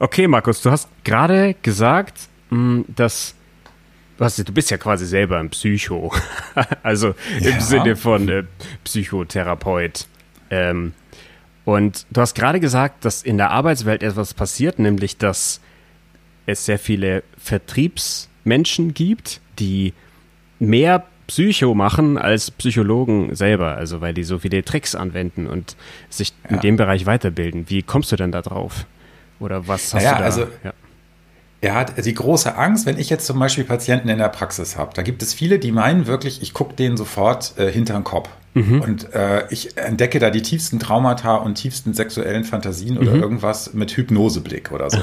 [0.00, 3.34] Okay, Markus, du hast gerade gesagt, mm, dass
[4.18, 6.12] du, hast, du bist ja quasi selber ein Psycho,
[6.82, 7.60] also im Ja.
[7.60, 8.44] Sinne von äh,
[8.84, 10.06] Psychotherapeut.
[10.50, 10.92] Ähm,
[11.64, 15.60] und du hast gerade gesagt, dass in der Arbeitswelt etwas passiert, nämlich dass
[16.46, 19.94] es sehr viele Vertriebsmenschen gibt, die
[20.58, 25.74] mehr Psycho machen als Psychologen selber, also weil die so viele Tricks anwenden und
[26.10, 26.60] sich in Ja.
[26.60, 27.70] dem Bereich weiterbilden.
[27.70, 28.84] Wie kommst du denn da drauf?
[29.40, 30.24] Oder was hast Naja, du da?
[30.24, 30.72] also- ja.
[31.60, 34.90] Er hat die große Angst, wenn ich jetzt zum Beispiel Patienten in der Praxis habe.
[34.94, 38.28] Da gibt es viele, die meinen wirklich, ich gucke denen sofort äh, hinter den Kopf.
[38.54, 43.96] Und äh, ich entdecke da die tiefsten Traumata und tiefsten sexuellen Fantasien oder irgendwas mit
[43.96, 44.98] Hypnoseblick oder so.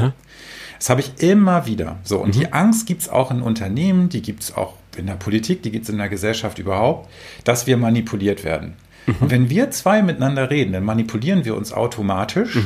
[0.78, 1.98] Das habe ich immer wieder.
[2.04, 5.16] So, und die Angst gibt es auch in Unternehmen, die gibt es auch in der
[5.16, 7.10] Politik, die gibt es in der Gesellschaft überhaupt,
[7.44, 8.76] dass wir manipuliert werden.
[9.20, 12.58] Und wenn wir zwei miteinander reden, dann manipulieren wir uns automatisch,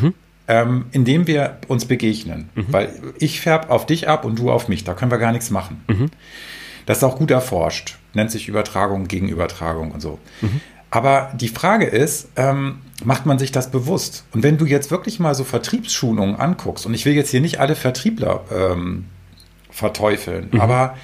[0.47, 2.49] ähm, indem wir uns begegnen.
[2.71, 4.83] Weil ich färb auf dich ab und du auf mich.
[4.83, 5.83] Da können wir gar nichts machen.
[6.85, 7.97] Das ist auch gut erforscht.
[8.13, 10.19] Nennt sich Übertragung gegen Übertragung und so.
[10.91, 14.23] Aber die Frage ist, ähm, macht man sich das bewusst?
[14.33, 17.59] Und wenn du jetzt wirklich mal so Vertriebsschulungen anguckst, und ich will jetzt hier nicht
[17.59, 19.05] alle Vertriebler ähm,
[19.69, 20.95] verteufeln, aber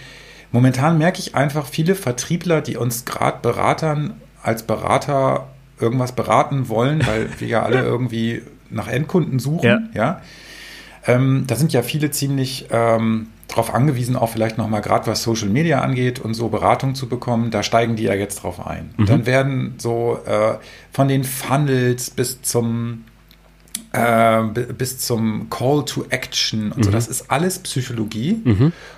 [0.52, 7.06] momentan merke ich einfach viele Vertriebler, die uns gerade Beratern als Berater irgendwas beraten wollen,
[7.06, 9.80] weil wir ja alle irgendwie nach Endkunden suchen, Ja.
[9.94, 10.22] ja.
[11.08, 15.50] Ähm, da sind ja viele ziemlich ähm, darauf angewiesen, auch vielleicht nochmal gerade was Social
[15.50, 17.50] Media angeht und so Beratung zu bekommen.
[17.50, 18.92] Da steigen die ja jetzt drauf ein.
[18.98, 20.54] Und dann werden so äh,
[20.92, 23.06] von den Funnels bis zum
[23.94, 26.92] äh, bi- bis zum Call to Action und so.
[26.92, 28.40] Das ist alles Psychologie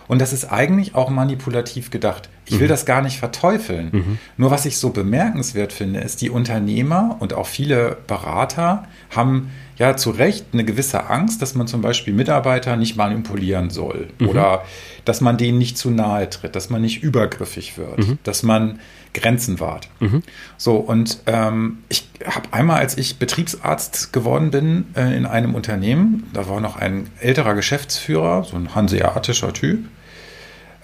[0.10, 2.30] und das ist eigentlich auch manipulativ gedacht.
[2.46, 4.18] Ich will das gar nicht verteufeln.
[4.38, 9.98] Nur was ich so bemerkenswert finde, ist, die Unternehmer und auch viele Berater haben ja
[9.98, 14.64] zu Recht eine gewisse Angst, dass man zum Beispiel Mitarbeiter nicht manipulieren soll oder
[15.06, 18.80] dass man denen nicht zu nahe tritt, dass man nicht übergriffig wird, dass man
[19.14, 19.90] Grenzen wahrt.
[20.58, 26.30] So, und ähm, ich habe einmal, als ich Betriebsarzt geworden bin äh, in einem Unternehmen,
[26.34, 29.86] da war noch ein älterer Geschäftsführer, so ein hanseatischer Typ,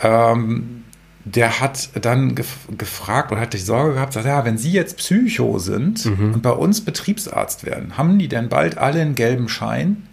[0.02, 0.84] ähm,
[1.26, 4.98] der hat dann gef gefragt oder hat die Sorge gehabt, sagt, ja, wenn Sie jetzt
[4.98, 10.08] Psycho sind und bei uns Betriebsarzt werden, haben die denn bald alle einen gelben Schein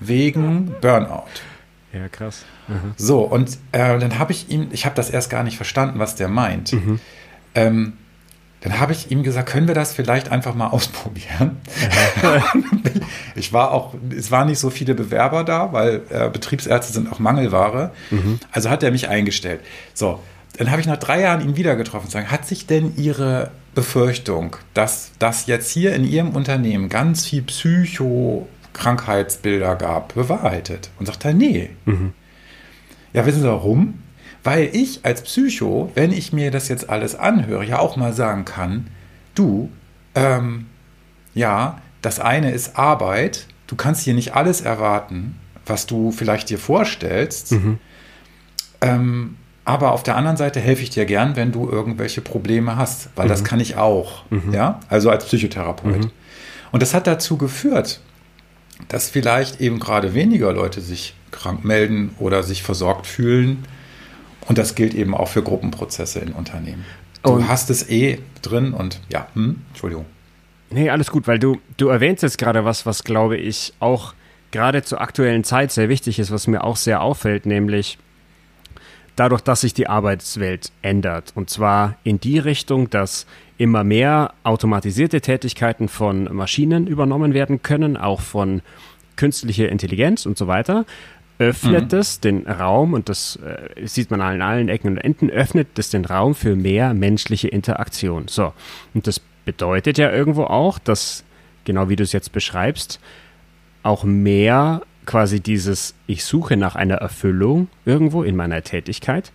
[0.00, 1.24] wegen Burnout?
[1.92, 2.44] ja, krass.
[2.96, 6.14] So, und äh, dann habe ich ihm, ich habe das erst gar nicht verstanden, was
[6.14, 6.74] der meint.
[7.54, 7.94] Ähm,
[8.62, 11.56] dann habe ich ihm gesagt, können wir das vielleicht einfach mal ausprobieren?
[13.34, 17.18] ich war auch, es waren nicht so viele Bewerber da, weil äh, Betriebsärzte sind auch
[17.18, 17.90] Mangelware.
[18.52, 19.60] Also hat er mich eingestellt.
[19.92, 20.20] So,
[20.54, 23.50] dann habe ich nach drei Jahren ihn wieder getroffen und sagen, hat sich denn Ihre
[23.74, 30.90] Befürchtung, dass das jetzt hier in Ihrem Unternehmen ganz viel Psycho-Krankheitsbilder gab, bewahrheitet?
[30.98, 31.70] Und sagt er, nee.
[33.14, 34.00] Ja, wissen Sie warum?
[34.44, 38.44] Weil ich als Psycho, wenn ich mir das jetzt alles anhöre, ja auch mal sagen
[38.44, 38.88] kann,
[39.34, 39.70] du,
[40.14, 40.66] ähm,
[41.34, 46.58] ja, das eine ist Arbeit, du kannst hier nicht alles erwarten, was du vielleicht dir
[46.58, 47.54] vorstellst,
[48.80, 53.10] ähm, aber auf der anderen Seite helfe ich dir gern, wenn du irgendwelche Probleme hast,
[53.16, 56.08] weil das kann ich auch, ja, also als Psychotherapeut.
[56.72, 58.00] Und das hat dazu geführt,
[58.88, 63.64] dass vielleicht eben gerade weniger Leute sich krank melden oder sich versorgt fühlen.
[64.48, 66.84] Und das gilt eben auch für Gruppenprozesse in Unternehmen.
[67.22, 70.06] Du Und- hast es eh drin und ja, hm, Entschuldigung.
[70.70, 74.14] Nee, alles gut, weil du, du erwähnst jetzt gerade was, was glaube ich auch
[74.50, 77.98] gerade zur aktuellen Zeit sehr wichtig ist, was mir auch sehr auffällt, nämlich
[79.16, 81.32] dadurch, dass sich die Arbeitswelt ändert.
[81.34, 83.26] Und zwar in die Richtung, dass
[83.58, 88.62] immer mehr automatisierte Tätigkeiten von Maschinen übernommen werden können, auch von
[89.16, 90.84] künstlicher Intelligenz und so weiter.
[91.38, 95.78] Öffnet es den Raum, und das äh, sieht man an allen Ecken und Enden, öffnet
[95.78, 98.28] es den Raum für mehr menschliche Interaktion.
[98.28, 98.52] So,
[98.94, 101.24] und das bedeutet ja irgendwo auch, dass,
[101.64, 103.00] genau wie du es jetzt beschreibst,
[103.82, 109.32] auch mehr quasi dieses, ich suche nach einer Erfüllung irgendwo in meiner Tätigkeit,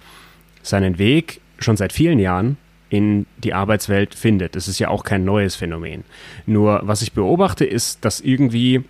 [0.61, 2.57] seinen Weg schon seit vielen Jahren
[2.89, 4.55] in die Arbeitswelt findet.
[4.55, 6.03] Das ist ja auch kein neues Phänomen.
[6.45, 8.83] Nur was ich beobachte, ist, dass irgendwie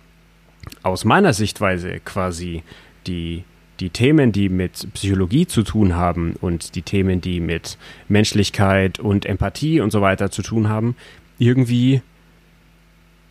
[0.82, 2.62] aus meiner Sichtweise quasi
[3.06, 3.44] die,
[3.80, 9.26] die Themen, die mit Psychologie zu tun haben und die Themen, die mit Menschlichkeit und
[9.26, 10.94] Empathie und so weiter zu tun haben,
[11.38, 12.02] irgendwie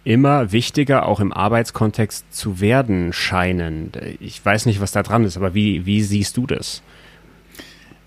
[0.08, 3.92] immer wichtiger auch im Arbeitskontext zu werden scheinen.
[4.22, 6.82] Ich weiß nicht, was da dran ist, aber wie, wie siehst du das?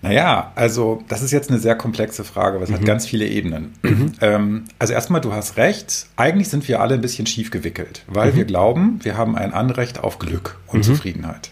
[0.01, 2.73] Naja, also das ist jetzt eine sehr komplexe Frage, was mhm.
[2.73, 3.73] hat ganz viele Ebenen.
[3.83, 4.13] Mhm.
[4.19, 8.31] Ähm, also erstmal, du hast recht, eigentlich sind wir alle ein bisschen schief gewickelt, weil
[8.31, 8.35] mhm.
[8.35, 10.83] wir glauben, wir haben ein Anrecht auf Glück und mhm.
[10.83, 11.51] Zufriedenheit.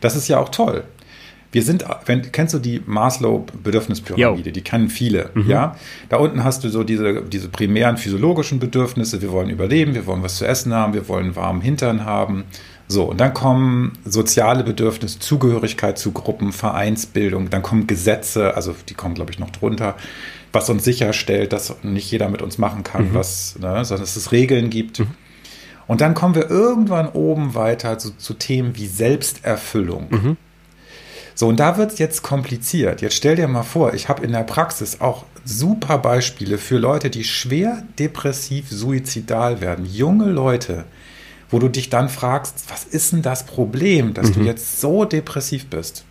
[0.00, 0.84] Das ist ja auch toll.
[1.54, 4.50] Wir sind, wenn, kennst du die Maslow-Bedürfnispyramide?
[4.50, 5.48] Die kennen viele, mhm.
[5.48, 5.76] ja?
[6.08, 9.22] Da unten hast du so diese, diese primären physiologischen Bedürfnisse.
[9.22, 12.42] Wir wollen überleben, wir wollen was zu essen haben, wir wollen warmen Hintern haben.
[12.88, 18.94] So, und dann kommen soziale Bedürfnisse, Zugehörigkeit zu Gruppen, Vereinsbildung, dann kommen Gesetze, also die
[18.94, 19.94] kommen, glaube ich, noch drunter,
[20.50, 23.14] was uns sicherstellt, dass nicht jeder mit uns machen kann, mhm.
[23.14, 24.98] was, ne, sondern dass es Regeln gibt.
[24.98, 25.06] Mhm.
[25.86, 30.08] Und dann kommen wir irgendwann oben weiter zu, zu Themen wie Selbsterfüllung.
[30.10, 30.36] Mhm.
[31.34, 33.02] So, und da wird es jetzt kompliziert.
[33.02, 37.10] Jetzt stell dir mal vor, ich habe in der Praxis auch super Beispiele für Leute,
[37.10, 39.84] die schwer depressiv, suizidal werden.
[39.84, 40.84] Junge Leute,
[41.50, 44.34] wo du dich dann fragst, was ist denn das Problem, dass mhm.
[44.34, 46.04] du jetzt so depressiv bist?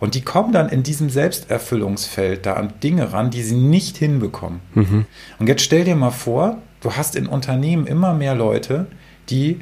[0.00, 4.60] Und die kommen dann in diesem Selbsterfüllungsfeld da an Dinge ran, die sie nicht hinbekommen.
[4.74, 5.06] Mhm.
[5.38, 8.86] Und jetzt stell dir mal vor, du hast in Unternehmen immer mehr Leute,
[9.28, 9.60] die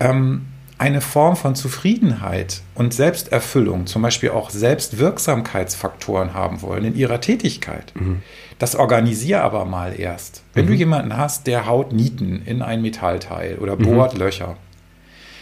[0.00, 0.46] ähm,
[0.80, 7.92] eine Form von Zufriedenheit und Selbsterfüllung, zum Beispiel auch Selbstwirksamkeitsfaktoren haben wollen in ihrer Tätigkeit.
[7.94, 8.22] Mhm.
[8.58, 10.42] Das organisier aber mal erst.
[10.54, 10.68] Wenn mhm.
[10.68, 14.20] du jemanden hast, der haut Nieten in ein Metallteil oder bohrt mhm.
[14.20, 14.56] Löcher,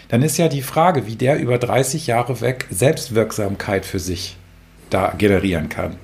[0.08, 4.36] dann ist ja die Frage, wie der über 30 Jahre weg Selbstwirksamkeit für sich
[4.90, 5.94] da generieren kann.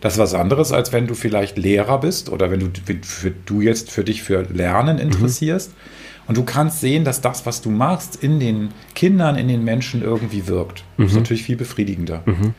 [0.00, 2.70] Das ist was anderes, als wenn du vielleicht Lehrer bist oder wenn du,
[3.02, 5.02] für, du jetzt für dich für Lernen mhm.
[5.02, 5.70] interessierst.
[5.70, 5.99] Mhm
[6.30, 10.00] und du kannst sehen, dass das, was du machst, in den Kindern, in den Menschen
[10.00, 10.84] irgendwie wirkt.
[10.96, 11.02] Mhm.
[11.02, 11.22] Das ist mhm.
[11.22, 12.22] natürlich viel befriedigender.
[12.24, 12.54] Mhm.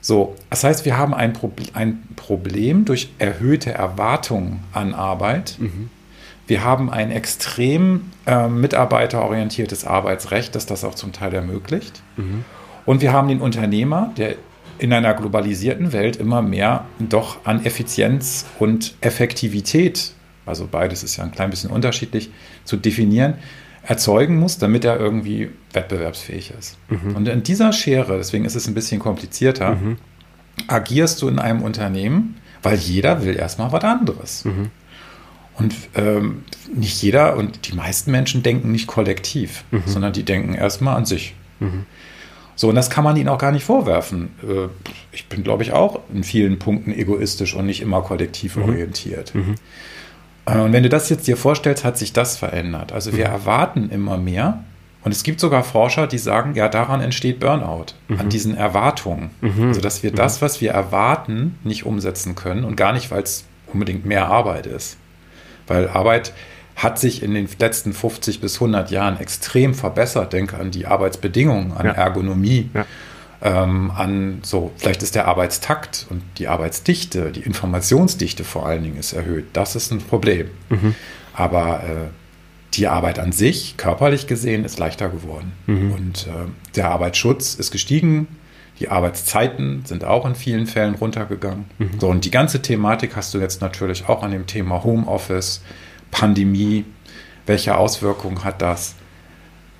[0.00, 5.58] So, das heißt, wir haben ein, Pro ein, Problem durch erhöhte Erwartungen an Arbeit.
[5.60, 5.90] Mhm.
[6.48, 12.02] Wir haben ein extrem äh, mitarbeiterorientiertes Arbeitsrecht, das das auch zum Teil ermöglicht.
[12.16, 12.44] Mhm.
[12.84, 14.34] Und wir haben den Unternehmer, der
[14.80, 20.14] in einer globalisierten Welt immer mehr doch an Effizienz und Effektivität
[20.48, 22.30] also beides ist ja ein klein bisschen unterschiedlich,
[22.64, 23.34] zu definieren,
[23.82, 26.78] erzeugen muss, damit er irgendwie wettbewerbsfähig ist.
[26.88, 27.16] Mhm.
[27.16, 29.96] Und in dieser Schere, deswegen ist es ein bisschen komplizierter, mhm.
[30.66, 34.44] agierst du in einem Unternehmen, weil jeder will erstmal was anderes.
[34.44, 34.70] Mhm.
[35.58, 39.82] Und ähm, nicht jeder und die meisten Menschen denken nicht kollektiv, mhm.
[39.86, 41.34] sondern die denken erstmal an sich.
[41.58, 41.84] Mhm.
[42.54, 44.30] So, und das kann man ihnen auch gar nicht vorwerfen.
[44.42, 44.68] Äh,
[45.12, 48.64] ich bin, glaube ich, auch in vielen Punkten egoistisch und nicht immer kollektiv mhm.
[48.64, 49.32] orientiert.
[50.48, 52.92] Äh, und wenn du das jetzt dir vorstellst, hat sich das verändert.
[52.92, 53.34] Also wir mhm.
[53.34, 54.64] erwarten immer mehr.
[55.04, 58.20] Und es gibt sogar Forscher, die sagen, ja, daran entsteht Burnout, mhm.
[58.20, 59.30] an diesen Erwartungen.
[59.40, 59.68] Mhm.
[59.68, 60.44] Also dass wir das, mhm.
[60.44, 64.96] was wir erwarten, nicht umsetzen können und gar nicht, weil es unbedingt mehr Arbeit ist.
[65.66, 66.32] Weil Arbeit
[66.76, 70.32] hat sich in den letzten 50 bis 100 Jahren extrem verbessert.
[70.32, 71.92] Denke an die Arbeitsbedingungen, an ja.
[71.92, 72.70] Ergonomie.
[72.72, 72.86] Ja
[73.40, 78.96] ähm, an so, vielleicht ist der Arbeitstakt und die Arbeitsdichte, die Informationsdichte vor allen Dingen
[78.96, 79.46] ist erhöht.
[79.52, 80.50] Das ist ein Problem.
[80.70, 80.94] Mhm.
[81.34, 82.08] Aber äh,
[82.74, 85.52] die Arbeit an sich, körperlich gesehen, ist leichter geworden.
[85.66, 85.92] Mhm.
[85.92, 88.26] Und äh, der Arbeitsschutz ist gestiegen.
[88.80, 91.66] Die Arbeitszeiten sind auch in vielen Fällen runtergegangen.
[91.78, 91.90] Mhm.
[91.98, 95.62] So, und die ganze Thematik hast du jetzt natürlich auch an dem Thema Homeoffice,
[96.10, 96.84] Pandemie.
[97.46, 98.94] Welche Auswirkungen hat das?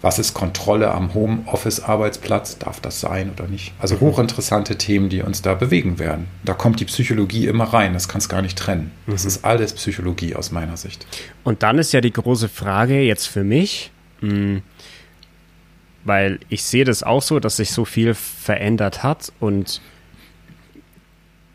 [0.00, 2.59] Was ist Kontrolle am Homeoffice-Arbeitsplatz?
[2.59, 3.73] Darf das sein oder nicht?
[3.81, 4.00] Also mhm.
[4.00, 6.27] hochinteressante Themen, die uns da bewegen werden.
[6.45, 7.95] Da kommt die Psychologie immer rein.
[7.95, 8.93] Das kannst gar nicht trennen.
[9.06, 9.29] Das mhm.
[9.29, 11.06] ist alles Psychologie aus meiner Sicht.
[11.43, 13.91] Und dann ist ja die große Frage jetzt für mich,
[14.21, 14.62] hm,
[16.05, 19.81] weil ich sehe das auch so, dass sich so viel verändert hat und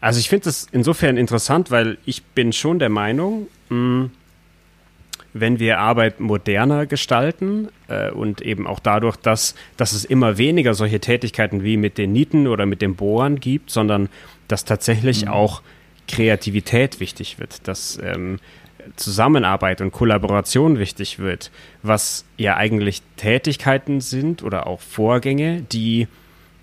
[0.03, 4.11] also ich finde das insofern interessant, weil ich bin schon der Meinung, mh, hm,
[5.33, 10.73] wenn wir Arbeit moderner gestalten äh, und eben auch dadurch, dass, dass es immer weniger
[10.73, 14.09] solche Tätigkeiten wie mit den Nieten oder mit dem Bohren gibt, sondern
[14.47, 15.31] dass tatsächlich mhm.
[15.31, 15.61] auch
[16.07, 18.39] Kreativität wichtig wird, dass ähm,
[18.95, 26.07] Zusammenarbeit und Kollaboration wichtig wird, was ja eigentlich Tätigkeiten sind oder auch Vorgänge, die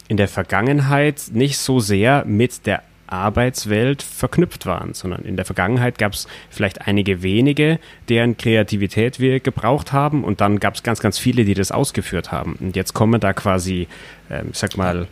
[0.09, 5.99] in der Vergangenheit nicht so sehr mit der Arbeitswelt verknüpft waren, sondern in der Vergangenheit
[5.99, 11.01] gab es vielleicht einige wenige, deren Kreativität wir gebraucht haben und dann gab es ganz,
[11.01, 12.57] ganz viele, die das ausgeführt haben.
[12.61, 13.89] Und jetzt kommen da quasi,
[14.31, 15.07] ähm, ich sag mal,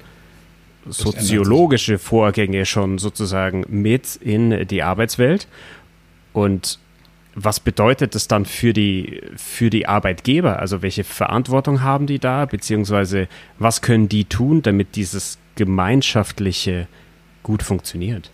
[0.86, 5.46] soziologische Vorgänge schon sozusagen mit in die Arbeitswelt.
[6.32, 6.78] Und
[7.34, 10.58] was bedeutet das dann für die, für die Arbeitgeber?
[10.58, 12.46] Also welche Verantwortung haben die da?
[12.46, 13.28] Beziehungsweise
[13.58, 16.88] was können die tun, damit dieses gemeinschaftliche
[17.48, 18.30] gut funktioniert.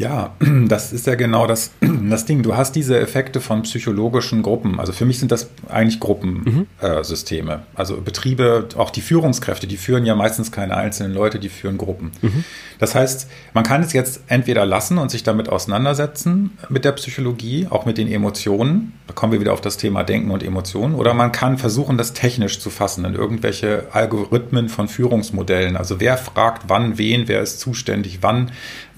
[0.00, 0.34] Ja,
[0.68, 1.72] das ist ja genau das,
[2.10, 2.42] das Ding.
[2.42, 4.80] Du hast diese Effekte von psychologischen Gruppen.
[4.80, 7.56] Also für mich sind das eigentlich Gruppensysteme.
[7.56, 7.62] Mhm.
[7.62, 11.76] Äh, also Betriebe, auch die Führungskräfte, die führen ja meistens keine einzelnen Leute, die führen
[11.76, 12.12] Gruppen.
[12.22, 12.44] Mhm.
[12.78, 17.66] Das heißt, man kann es jetzt entweder lassen und sich damit auseinandersetzen mit der Psychologie,
[17.68, 18.94] auch mit den Emotionen.
[19.06, 20.94] Da kommen wir wieder auf das Thema Denken und Emotionen.
[20.94, 25.76] Oder man kann versuchen, das technisch zu fassen in irgendwelche Algorithmen von Führungsmodellen.
[25.76, 28.50] Also wer fragt wann wen, wer ist zuständig, wann,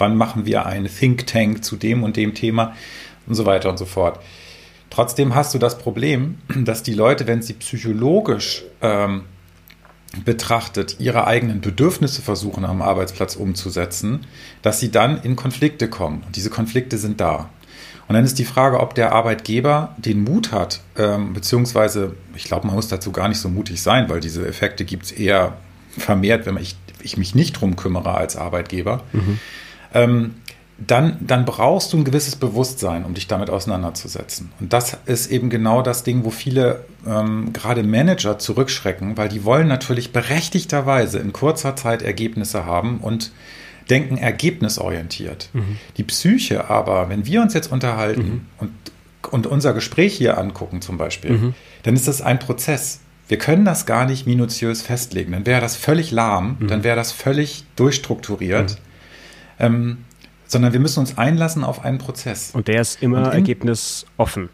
[0.02, 2.74] wann machen wir einen Think Tank zu dem und dem Thema
[3.26, 4.18] und so weiter und so fort.
[4.90, 9.22] Trotzdem hast du das Problem, dass die Leute, wenn sie psychologisch ähm,
[10.24, 14.26] betrachtet ihre eigenen Bedürfnisse versuchen am Arbeitsplatz umzusetzen,
[14.60, 16.22] dass sie dann in Konflikte kommen.
[16.26, 17.48] Und diese Konflikte sind da.
[18.08, 22.66] Und dann ist die Frage, ob der Arbeitgeber den Mut hat, ähm, beziehungsweise, ich glaube,
[22.66, 25.56] man muss dazu gar nicht so mutig sein, weil diese Effekte gibt es eher
[25.96, 29.02] vermehrt, wenn ich, ich mich nicht drum kümmere als Arbeitgeber.
[29.12, 29.38] Mhm.
[29.94, 30.34] Ähm,
[30.86, 34.50] dann, dann brauchst du ein gewisses Bewusstsein, um dich damit auseinanderzusetzen.
[34.60, 39.44] Und das ist eben genau das Ding, wo viele ähm, gerade Manager zurückschrecken, weil die
[39.44, 43.32] wollen natürlich berechtigterweise in kurzer Zeit Ergebnisse haben und
[43.90, 45.50] denken ergebnisorientiert.
[45.52, 45.78] Mhm.
[45.96, 48.46] Die Psyche aber, wenn wir uns jetzt unterhalten mhm.
[48.58, 48.70] und,
[49.30, 51.54] und unser Gespräch hier angucken zum Beispiel, mhm.
[51.82, 53.00] dann ist das ein Prozess.
[53.28, 55.32] Wir können das gar nicht minutiös festlegen.
[55.32, 56.68] Dann wäre das völlig lahm, mhm.
[56.68, 58.78] dann wäre das völlig durchstrukturiert.
[59.62, 59.74] Mhm.
[59.74, 59.96] Ähm,
[60.52, 62.50] sondern wir müssen uns einlassen auf einen Prozess.
[62.52, 64.50] Und der ist immer in, ergebnisoffen.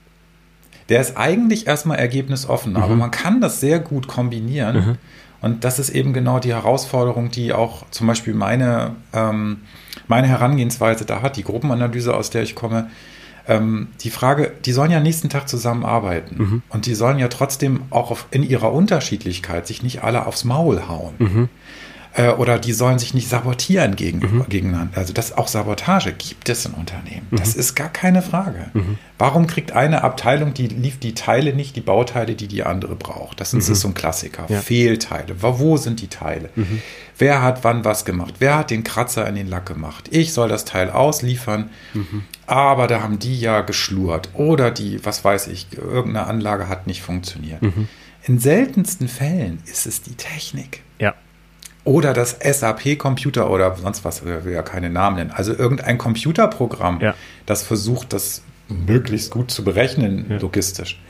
[0.88, 2.78] Der ist eigentlich erstmal ergebnisoffen, mhm.
[2.78, 4.76] aber man kann das sehr gut kombinieren.
[4.76, 4.98] Mhm.
[5.40, 9.58] Und das ist eben genau die Herausforderung, die auch zum Beispiel meine, ähm,
[10.08, 12.90] meine Herangehensweise da hat, die Gruppenanalyse, aus der ich komme.
[13.46, 16.62] Ähm, die Frage, die sollen ja nächsten Tag zusammenarbeiten mhm.
[16.68, 20.88] und die sollen ja trotzdem auch auf, in ihrer Unterschiedlichkeit sich nicht alle aufs Maul
[20.88, 21.14] hauen.
[22.18, 24.44] Äh, oder die sollen sich nicht sabotieren gegen, mhm.
[24.48, 24.98] gegeneinander.
[24.98, 27.28] Also das auch Sabotage gibt es in Unternehmen.
[27.30, 27.36] Mhm.
[27.36, 28.70] Das ist gar keine Frage.
[28.74, 28.98] Mhm.
[29.18, 33.40] Warum kriegt eine Abteilung, die lief die Teile nicht, die Bauteile, die die andere braucht?
[33.40, 33.74] Das ist, mhm.
[33.74, 34.46] so ein Klassiker.
[34.48, 34.60] Ja.
[34.60, 35.36] Fehlteile.
[35.40, 36.50] Wo sind die Teile?
[36.56, 36.82] Mhm.
[37.18, 38.34] Wer hat wann was gemacht?
[38.40, 40.08] Wer hat den Kratzer in den Lack gemacht?
[40.10, 42.24] Ich soll das Teil ausliefern, mhm.
[42.46, 44.30] aber da haben die ja geschlurrt.
[44.34, 47.60] Oder die, was weiß ich, irgendeine Anlage hat nicht funktioniert.
[48.24, 50.82] In seltensten Fällen ist es die Technik.
[50.98, 51.14] Ja
[51.88, 55.30] oder das SAP-Computer oder sonst was, ich will ja keine Namen nennen.
[55.30, 57.14] Also irgendein Computerprogramm, ja.
[57.46, 60.36] das versucht, das möglichst gut zu berechnen, ja.
[60.36, 61.00] logistisch.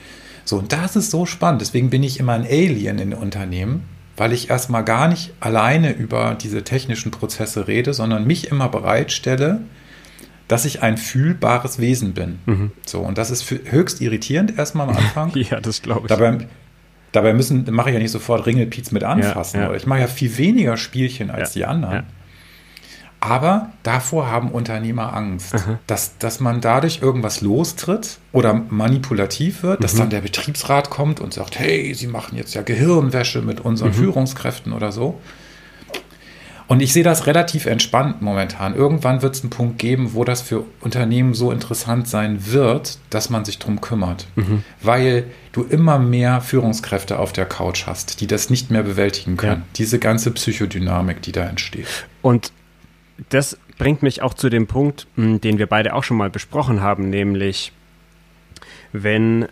[0.45, 1.63] So, und das ist so spannend.
[1.63, 6.37] Deswegen bin ich immer ein Alien in Unternehmen, weil ich erstmal gar nicht alleine über
[6.41, 9.63] diese technischen Prozesse rede, sondern mich immer bereitstelle,
[10.47, 12.39] dass ich ein fühlbares Wesen bin.
[12.47, 12.71] Mhm.
[12.87, 15.33] So, und das ist höchst irritierend erstmal am Anfang.
[15.35, 16.07] ja, das glaube ich.
[16.07, 16.47] Dabei,
[17.13, 19.61] Dabei müssen, mache ich ja nicht sofort Ringelpiez mit anfassen.
[19.61, 19.75] Ja, ja.
[19.75, 22.05] Ich mache ja viel weniger Spielchen als die anderen.
[23.21, 25.55] Aber davor haben Unternehmer Angst,
[25.89, 29.99] dass, dass man dadurch irgendwas lostritt oder manipulativ wird, dass mhm.
[29.99, 33.95] dann der Betriebsrat kommt und sagt, hey, Sie machen jetzt ja Gehirnwäsche mit unseren mhm.
[33.95, 35.19] Führungskräften oder so.
[36.69, 38.75] Und ich sehe das relativ entspannt momentan.
[38.75, 43.31] Irgendwann wird es einen Punkt geben, wo das für Unternehmen so interessant sein wird, dass
[43.31, 44.27] man sich darum kümmert.
[44.37, 44.63] Mhm.
[44.83, 49.63] Weil du immer mehr Führungskräfte auf der Couch hast, die das nicht mehr bewältigen können.
[49.63, 49.69] Ja.
[49.77, 52.07] Diese ganze Psychodynamik, die da entsteht.
[52.21, 52.53] Und
[53.31, 56.83] das bringt mich auch zu dem Punkt, hm, den wir beide auch schon mal besprochen
[56.83, 57.73] haben, nämlich
[58.93, 59.47] wenn,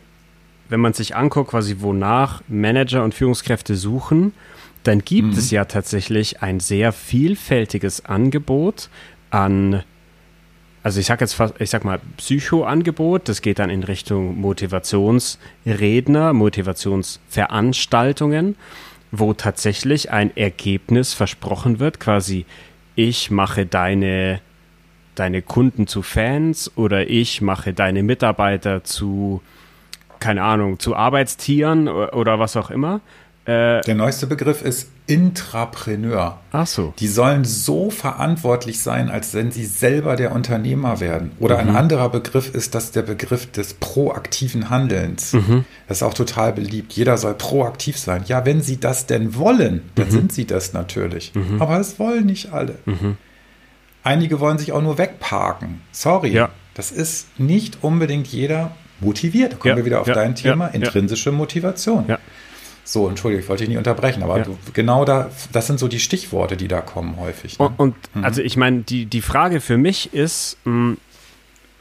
[0.68, 4.34] wenn man sich anguckt, quasi wonach Manager und Führungskräfte suchen,
[4.82, 5.38] dann gibt mhm.
[5.38, 8.90] es ja tatsächlich ein sehr vielfältiges Angebot
[9.30, 9.82] an,
[10.82, 16.32] also ich sag jetzt fast, ich sag mal Psychoangebot, das geht dann in Richtung Motivationsredner,
[16.32, 18.54] Motivationsveranstaltungen,
[19.10, 22.46] wo tatsächlich ein Ergebnis versprochen wird, quasi
[22.94, 24.40] ich mache deine
[25.16, 29.42] deine Kunden zu Fans oder ich mache deine Mitarbeiter zu
[30.20, 33.00] keine Ahnung, zu Arbeitstieren oder was auch immer.
[33.46, 36.40] Äh, Der neueste Begriff ist Intrapreneur.
[36.50, 36.92] Ach so.
[36.98, 41.30] Die sollen so verantwortlich sein, als wenn sie selber der Unternehmer werden.
[41.38, 41.70] Oder mhm.
[41.70, 45.32] ein anderer Begriff ist das der Begriff des proaktiven Handelns.
[45.32, 45.64] Mhm.
[45.86, 46.92] Das ist auch total beliebt.
[46.94, 48.24] Jeder soll proaktiv sein.
[48.26, 50.10] Ja, wenn sie das denn wollen, dann mhm.
[50.10, 51.32] sind sie das natürlich.
[51.36, 51.62] Mhm.
[51.62, 52.74] Aber es wollen nicht alle.
[52.84, 53.16] Mhm.
[54.02, 55.82] Einige wollen sich auch nur wegparken.
[55.92, 56.32] Sorry.
[56.32, 56.48] Ja.
[56.74, 59.52] Das ist nicht unbedingt jeder motiviert.
[59.52, 59.76] Da kommen ja.
[59.76, 60.14] wir wieder auf ja.
[60.14, 62.04] dein Thema, intrinsische Motivation.
[62.08, 62.18] Ja.
[62.84, 64.44] So, entschuldige, ich wollte dich nicht unterbrechen, aber ja.
[64.44, 67.58] du, genau da, das sind so die Stichworte, die da kommen häufig.
[67.58, 67.66] Ne?
[67.66, 68.24] Und, und mhm.
[68.24, 70.96] also ich meine, die, die Frage für mich ist, mh, hm,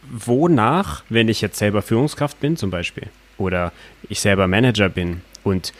[0.09, 3.07] wonach, wenn ich jetzt selber Führungskraft bin zum Beispiel
[3.37, 3.71] oder
[4.09, 5.73] ich selber Manager bin und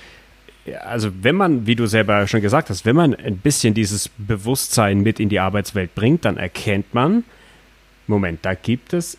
[0.83, 5.01] also wenn man, wie du selber schon gesagt hast, wenn man ein bisschen dieses Bewusstsein
[5.01, 7.23] mit in die Arbeitswelt bringt, dann erkennt man,
[8.07, 9.17] Moment, da gibt es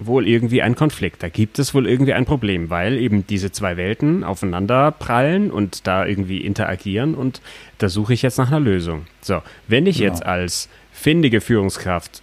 [0.00, 3.76] wohl irgendwie einen Konflikt, da gibt es wohl irgendwie ein Problem, weil eben diese zwei
[3.76, 7.42] Welten aufeinander prallen und da irgendwie interagieren und
[7.78, 9.06] da suche ich jetzt nach einer Lösung.
[9.20, 10.10] So, wenn ich genau.
[10.10, 12.22] jetzt als findige Führungskraft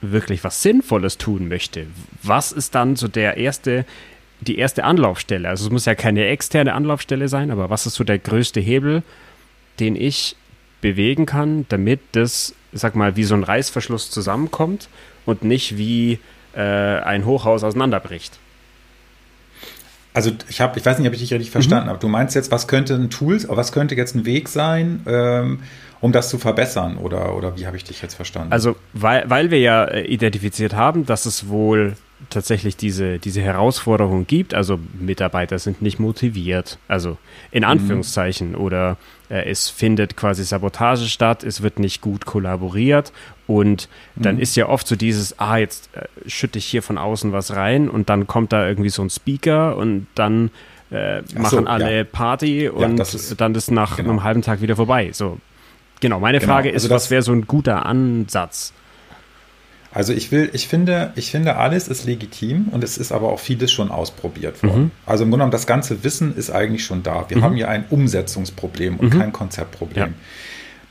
[0.00, 1.86] wirklich was Sinnvolles tun möchte,
[2.22, 3.84] was ist dann so der erste,
[4.40, 5.46] die erste Anlaufstelle?
[5.46, 9.02] Also es muss ja keine externe Anlaufstelle sein, aber was ist so der größte Hebel,
[9.78, 10.36] den ich
[10.80, 14.88] bewegen kann, damit das, sag mal, wie so ein Reißverschluss zusammenkommt
[15.26, 16.18] und nicht wie
[16.54, 18.38] äh, ein Hochhaus auseinanderbricht?
[20.12, 21.90] Also ich habe, ich weiß nicht, ob ich dich richtig verstanden mhm.
[21.90, 22.00] habe.
[22.00, 25.60] Du meinst jetzt, was könnte ein Tool, was könnte jetzt ein Weg sein, ähm,
[26.00, 26.96] um das zu verbessern?
[26.96, 28.52] Oder, oder wie habe ich dich jetzt verstanden?
[28.52, 31.96] Also, weil, weil wir ja äh, identifiziert haben, dass es wohl
[32.28, 34.54] tatsächlich diese, diese Herausforderung gibt.
[34.54, 37.16] Also Mitarbeiter sind nicht motiviert, also
[37.50, 37.70] in mhm.
[37.70, 38.54] Anführungszeichen, mhm.
[38.56, 38.96] oder
[39.28, 43.12] äh, es findet quasi Sabotage statt, es wird nicht gut kollaboriert
[43.46, 44.42] und dann mhm.
[44.42, 47.88] ist ja oft so dieses, ah, jetzt äh, schütte ich hier von außen was rein
[47.88, 50.50] und dann kommt da irgendwie so ein Speaker und dann
[50.90, 52.04] äh, machen so, alle ja.
[52.04, 54.10] Party und ja, ist, dann ist nach genau.
[54.10, 55.10] einem halben Tag wieder vorbei.
[55.12, 55.38] So,
[56.00, 56.52] Genau, meine genau.
[56.52, 58.72] Frage ist, also was wäre so ein guter Ansatz?
[59.92, 63.40] Also ich will, ich finde, ich finde, alles ist legitim und es ist aber auch
[63.40, 64.82] vieles schon ausprobiert worden.
[64.82, 64.90] Mhm.
[65.04, 67.26] Also im Grunde genommen, das ganze Wissen ist eigentlich schon da.
[67.28, 67.42] Wir mhm.
[67.42, 69.18] haben ja ein Umsetzungsproblem und mhm.
[69.18, 70.06] kein Konzeptproblem.
[70.06, 70.14] Ja.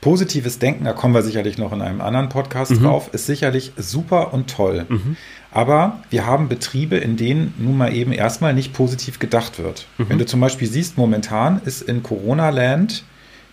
[0.01, 2.83] Positives Denken, da kommen wir sicherlich noch in einem anderen Podcast mhm.
[2.83, 4.85] drauf, ist sicherlich super und toll.
[4.87, 5.17] Mhm.
[5.51, 9.87] Aber wir haben Betriebe, in denen nun mal eben erstmal nicht positiv gedacht wird.
[9.97, 10.09] Mhm.
[10.09, 13.03] Wenn du zum Beispiel siehst, momentan ist in Corona-Land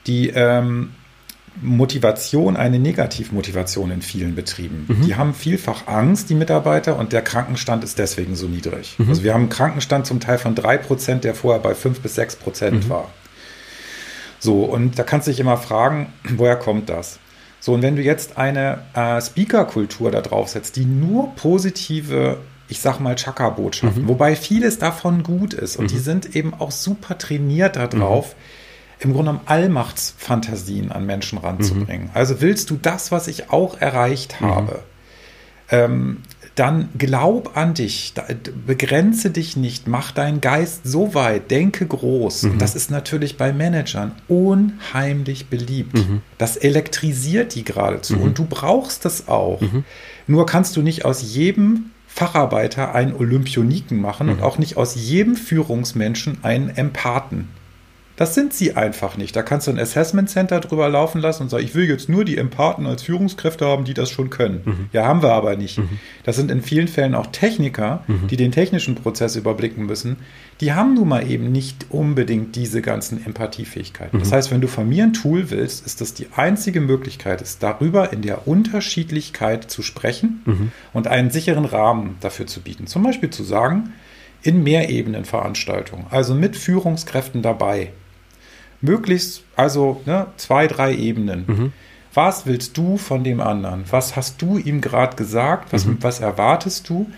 [0.06, 0.90] die ähm,
[1.62, 4.86] Motivation eine Negativmotivation in vielen Betrieben.
[4.88, 5.06] Mhm.
[5.06, 8.96] Die haben vielfach Angst, die Mitarbeiter, und der Krankenstand ist deswegen so niedrig.
[8.98, 9.08] Mhm.
[9.08, 12.70] Also wir haben einen Krankenstand zum Teil von 3%, der vorher bei 5 bis 6%
[12.70, 12.88] mhm.
[12.88, 13.10] war.
[14.38, 17.18] So, und da kannst du dich immer fragen, woher kommt das?
[17.60, 22.80] So, und wenn du jetzt eine äh, Speaker-Kultur da drauf setzt, die nur positive ich
[22.80, 24.08] sag mal Chaka-Botschaften, mhm.
[24.08, 25.88] wobei vieles davon gut ist und mhm.
[25.88, 28.40] die sind eben auch super trainiert darauf, mhm
[28.98, 32.06] im Grunde genommen Allmachtsfantasien an Menschen ranzubringen.
[32.06, 32.10] Mhm.
[32.14, 34.46] Also willst du das, was ich auch erreicht mhm.
[34.46, 34.82] habe,
[35.70, 36.18] ähm,
[36.56, 38.14] dann glaub an dich,
[38.66, 42.44] begrenze dich nicht, mach deinen Geist so weit, denke groß.
[42.44, 42.58] Mhm.
[42.58, 45.94] Das ist natürlich bei Managern unheimlich beliebt.
[45.94, 46.22] Mhm.
[46.38, 48.22] Das elektrisiert die geradezu mhm.
[48.22, 49.60] und du brauchst das auch.
[49.60, 49.84] Mhm.
[50.26, 54.42] Nur kannst du nicht aus jedem Facharbeiter einen Olympioniken machen und mhm.
[54.42, 57.48] auch nicht aus jedem Führungsmenschen einen Empathen.
[58.16, 59.36] Das sind sie einfach nicht.
[59.36, 62.24] Da kannst du ein Assessment Center drüber laufen lassen und sagen, ich will jetzt nur
[62.24, 64.62] die Empathen als Führungskräfte haben, die das schon können.
[64.64, 64.86] Mhm.
[64.92, 65.78] Ja, haben wir aber nicht.
[65.78, 65.98] Mhm.
[66.24, 68.26] Das sind in vielen Fällen auch Techniker, mhm.
[68.28, 70.16] die den technischen Prozess überblicken müssen.
[70.62, 74.18] Die haben nun mal eben nicht unbedingt diese ganzen Empathiefähigkeiten.
[74.18, 74.34] Das mhm.
[74.34, 78.14] heißt, wenn du von mir ein Tool willst, ist das die einzige Möglichkeit, ist darüber
[78.14, 80.72] in der Unterschiedlichkeit zu sprechen mhm.
[80.94, 82.86] und einen sicheren Rahmen dafür zu bieten.
[82.86, 83.92] Zum Beispiel zu sagen,
[84.42, 87.90] in Mehrebenenveranstaltungen, also mit Führungskräften dabei,
[88.80, 91.44] Möglichst, also ne, zwei, drei Ebenen.
[91.46, 91.72] Mhm.
[92.14, 93.84] Was willst du von dem anderen?
[93.90, 95.72] Was hast du ihm gerade gesagt?
[95.72, 95.98] Was, mhm.
[96.00, 97.10] was erwartest du?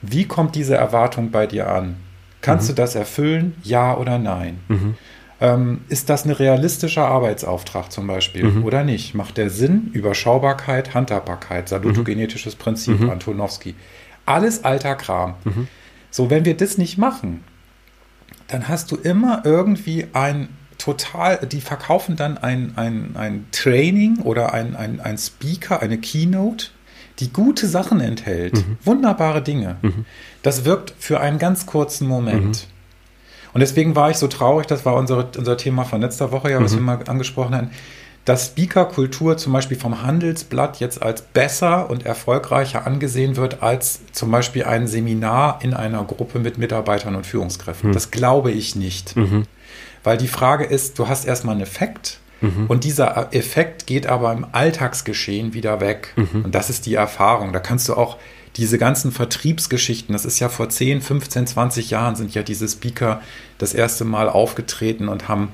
[0.00, 1.96] Wie kommt diese Erwartung bei dir an?
[2.40, 2.68] Kannst mhm.
[2.68, 3.54] du das erfüllen?
[3.62, 4.60] Ja oder nein?
[4.68, 4.94] Mhm.
[5.40, 8.64] Ähm, ist das ein realistischer Arbeitsauftrag zum Beispiel mhm.
[8.64, 9.14] oder nicht?
[9.14, 9.90] Macht der Sinn?
[9.92, 12.58] Überschaubarkeit, Handhabbarkeit, salutogenetisches mhm.
[12.58, 13.10] Prinzip, mhm.
[13.10, 13.74] Antonowski.
[14.26, 15.34] Alles alter Kram.
[16.10, 17.44] So, wenn wir das nicht machen,
[18.48, 24.54] dann hast du immer irgendwie ein total, die verkaufen dann ein, ein, ein Training oder
[24.54, 26.68] ein, ein, ein Speaker, eine Keynote,
[27.18, 28.78] die gute Sachen enthält, mhm.
[28.84, 29.76] wunderbare Dinge.
[29.82, 30.04] Mhm.
[30.42, 32.66] Das wirkt für einen ganz kurzen Moment.
[32.66, 32.78] Mhm.
[33.54, 36.62] Und deswegen war ich so traurig, das war unsere, unser Thema von letzter Woche ja,
[36.62, 36.86] was wir mhm.
[36.86, 37.70] mal angesprochen haben,
[38.24, 44.30] dass Speaker-Kultur zum Beispiel vom Handelsblatt jetzt als besser und erfolgreicher angesehen wird als zum
[44.30, 47.90] Beispiel ein Seminar in einer Gruppe mit Mitarbeitern und Führungskräften.
[47.90, 47.94] Mhm.
[47.94, 49.16] Das glaube ich nicht.
[50.04, 52.66] Weil die Frage ist, du hast erstmal einen Effekt mhm.
[52.68, 56.14] und dieser Effekt geht aber im Alltagsgeschehen wieder weg.
[56.16, 56.44] Mhm.
[56.46, 57.52] Und das ist die Erfahrung.
[57.52, 58.16] Da kannst du auch
[58.56, 63.22] diese ganzen Vertriebsgeschichten, das ist ja vor 10, 15, 20 Jahren sind ja diese Speaker
[63.58, 65.50] das erste Mal aufgetreten und haben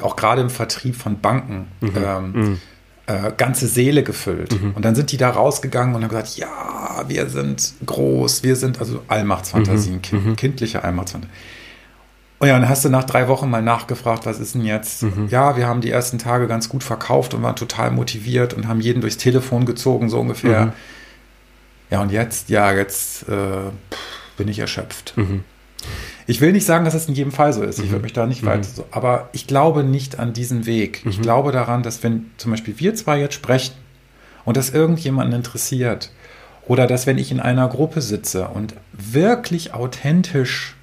[0.00, 1.92] auch gerade im Vertrieb von Banken mhm.
[1.96, 2.60] Ähm, mhm.
[3.06, 4.60] äh, ganze Seele gefüllt.
[4.60, 4.72] Mhm.
[4.72, 8.80] Und dann sind die da rausgegangen und haben gesagt, ja, wir sind groß, wir sind
[8.80, 10.02] also Allmachtsfantasien, mhm.
[10.02, 10.36] kind, mhm.
[10.36, 11.32] kindliche Allmachtsfantasien.
[12.44, 15.02] Und ja, dann hast du nach drei Wochen mal nachgefragt, was ist denn jetzt?
[15.02, 15.28] Mhm.
[15.30, 18.82] Ja, wir haben die ersten Tage ganz gut verkauft und waren total motiviert und haben
[18.82, 20.66] jeden durchs Telefon gezogen, so ungefähr.
[20.66, 20.72] Mhm.
[21.88, 23.70] Ja, und jetzt, ja, jetzt äh,
[24.36, 25.14] bin ich erschöpft.
[25.16, 25.42] Mhm.
[26.26, 27.78] Ich will nicht sagen, dass es in jedem Fall so ist.
[27.78, 28.02] Ich würde mhm.
[28.02, 28.48] mich da nicht mhm.
[28.48, 28.84] weiter so.
[28.90, 31.00] Aber ich glaube nicht an diesen Weg.
[31.08, 31.22] Ich mhm.
[31.22, 33.72] glaube daran, dass wenn zum Beispiel wir zwei jetzt sprechen
[34.44, 36.10] und das irgendjemanden interessiert
[36.66, 40.76] Oder dass, wenn ich in einer Gruppe sitze und wirklich authentisch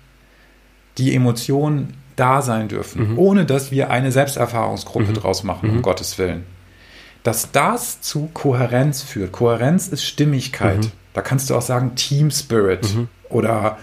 [0.97, 3.19] die Emotionen da sein dürfen, mhm.
[3.19, 5.13] ohne dass wir eine Selbsterfahrungsgruppe mhm.
[5.13, 5.81] draus machen, um mhm.
[5.81, 6.45] Gottes Willen.
[7.23, 9.31] Dass das zu Kohärenz führt.
[9.31, 10.85] Kohärenz ist Stimmigkeit.
[10.85, 10.91] Mhm.
[11.13, 13.07] Da kannst du auch sagen Team Spirit mhm.
[13.29, 13.77] oder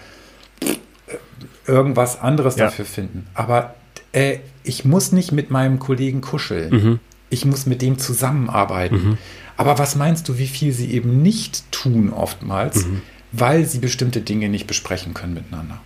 [1.66, 2.66] irgendwas anderes ja.
[2.66, 3.27] dafür finden.
[3.35, 3.75] Aber
[4.12, 6.71] äh, ich muss nicht mit meinem Kollegen kuscheln.
[6.71, 7.01] Mhm.
[7.31, 9.11] Ich muss mit dem zusammenarbeiten.
[9.11, 9.18] Mhm.
[9.57, 13.03] Aber was meinst du, wie viel sie eben nicht tun oftmals, mhm.
[13.33, 15.81] weil sie bestimmte Dinge nicht besprechen können miteinander?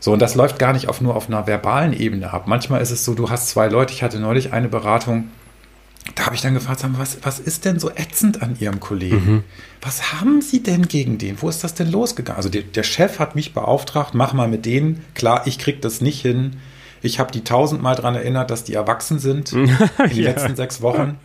[0.00, 2.46] So, und das läuft gar nicht auf, nur auf einer verbalen Ebene ab.
[2.46, 5.28] Manchmal ist es so, du hast zwei Leute, ich hatte neulich eine Beratung,
[6.14, 9.32] da habe ich dann gefragt, was, was ist denn so ätzend an Ihrem Kollegen?
[9.32, 9.44] Mhm.
[9.82, 11.40] Was haben Sie denn gegen den?
[11.42, 12.38] Wo ist das denn losgegangen?
[12.38, 15.04] Also der, der Chef hat mich beauftragt, mach mal mit denen.
[15.14, 16.56] Klar, ich kriege das nicht hin.
[17.02, 19.76] Ich habe die tausendmal daran erinnert, dass die erwachsen sind in den
[20.14, 20.30] ja.
[20.30, 21.18] letzten sechs Wochen.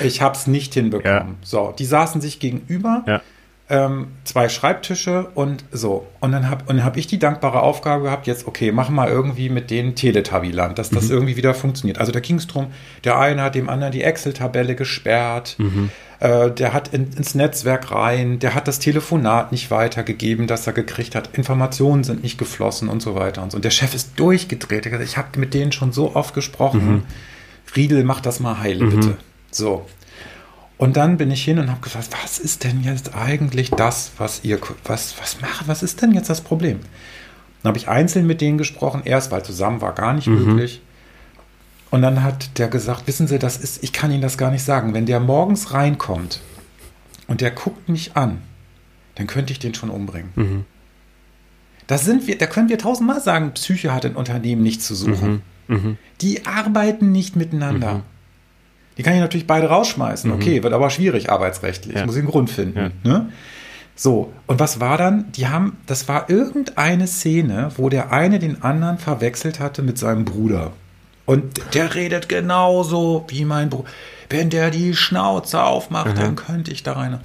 [0.00, 1.28] Ich habe es nicht hinbekommen.
[1.28, 1.34] Ja.
[1.42, 3.02] So, die saßen sich gegenüber.
[3.06, 3.22] Ja
[3.70, 6.06] ähm, zwei Schreibtische und so.
[6.18, 9.70] Und dann habe hab ich die dankbare Aufgabe gehabt, jetzt, okay, mach mal irgendwie mit
[9.70, 11.12] denen Teletabiland, dass das mhm.
[11.12, 11.98] irgendwie wieder funktioniert.
[11.98, 12.72] Also da ging es darum,
[13.04, 15.90] der eine hat dem anderen die Excel-Tabelle gesperrt, mhm.
[16.18, 20.72] äh, der hat in, ins Netzwerk rein, der hat das Telefonat nicht weitergegeben, das er
[20.72, 23.56] gekriegt hat, Informationen sind nicht geflossen und so weiter und so.
[23.56, 24.84] Und der Chef ist durchgedreht.
[24.84, 26.92] Er hat gesagt, ich habe mit denen schon so oft gesprochen.
[26.92, 27.02] Mhm.
[27.76, 28.90] Riedel, mach das mal heil, mhm.
[28.90, 29.16] bitte.
[29.52, 29.86] So.
[30.80, 34.44] Und dann bin ich hin und habe gefragt, was ist denn jetzt eigentlich das, was
[34.44, 36.80] ihr, was, was macht, was ist denn jetzt das Problem?
[37.62, 40.42] Dann habe ich einzeln mit denen gesprochen, erst weil zusammen war gar nicht mhm.
[40.42, 40.80] möglich.
[41.90, 44.62] Und dann hat der gesagt, wissen Sie, das ist, ich kann Ihnen das gar nicht
[44.62, 44.94] sagen.
[44.94, 46.40] Wenn der morgens reinkommt
[47.26, 48.40] und der guckt mich an,
[49.16, 50.30] dann könnte ich den schon umbringen.
[50.34, 50.64] Mhm.
[51.88, 55.42] Da sind wir, da können wir tausendmal sagen, Psyche hat in Unternehmen nichts zu suchen.
[55.68, 55.76] Mhm.
[55.76, 55.98] mhm.
[56.22, 58.02] Die arbeiten nicht miteinander.
[58.96, 60.30] Die kann ich natürlich beide rausschmeißen.
[60.30, 60.36] Mhm.
[60.36, 61.96] Okay, wird aber schwierig arbeitsrechtlich.
[61.96, 62.06] Ja.
[62.06, 62.92] Muss ich einen Grund finden.
[63.04, 63.12] Ja.
[63.12, 63.32] Ne?
[63.96, 65.30] So, und was war dann?
[65.32, 70.24] Die haben, das war irgendeine Szene, wo der eine den anderen verwechselt hatte mit seinem
[70.24, 70.72] Bruder.
[71.26, 73.88] Und der redet genauso wie mein Bruder.
[74.30, 76.20] Wenn der die Schnauze aufmacht, mhm.
[76.20, 77.20] dann könnte ich da rein.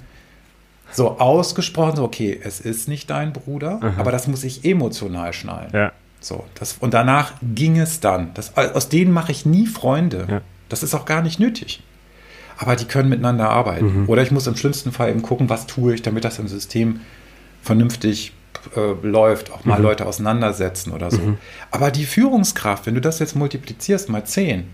[0.92, 3.94] So ausgesprochen, so, okay, es ist nicht dein Bruder, mhm.
[3.98, 5.70] aber das muss ich emotional schnallen.
[5.74, 5.92] Ja.
[6.20, 8.32] So, das, und danach ging es dann.
[8.34, 10.28] Das, aus denen mache ich nie Freunde.
[10.30, 10.42] Ja.
[10.70, 11.84] Das ist auch gar nicht nötig.
[12.58, 14.04] Aber die können miteinander arbeiten.
[14.04, 14.10] Mhm.
[14.10, 17.02] Oder ich muss im schlimmsten Fall eben gucken, was tue ich, damit das im System
[17.62, 18.34] vernünftig
[18.76, 19.84] äh, läuft, auch mal mhm.
[19.84, 21.22] Leute auseinandersetzen oder so.
[21.22, 21.38] Mhm.
[21.72, 24.68] Aber die Führungskraft, wenn du das jetzt multiplizierst mal zehn,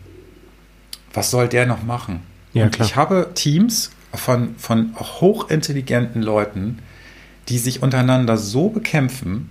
[1.13, 2.21] was soll der noch machen?
[2.53, 2.87] Ja, Und klar.
[2.87, 6.79] ich habe Teams von, von hochintelligenten Leuten,
[7.49, 9.49] die sich untereinander so bekämpfen,